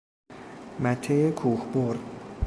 مته 0.83 1.17
کوه 1.39 1.55
بر 1.73 1.95